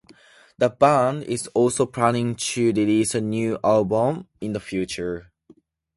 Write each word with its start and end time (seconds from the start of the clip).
The 0.57 0.71
band 0.71 1.25
is 1.25 1.45
also 1.53 1.85
planning 1.85 2.33
to 2.33 2.71
release 2.73 3.13
a 3.13 3.21
new 3.21 3.59
album 3.63 4.27
in 4.41 4.53
the 4.53 4.59
future. 4.59 5.31